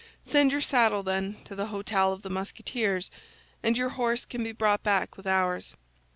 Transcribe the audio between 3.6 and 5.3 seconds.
and your horse can be brought back with